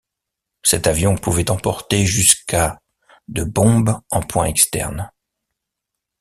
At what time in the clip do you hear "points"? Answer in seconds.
4.23-4.45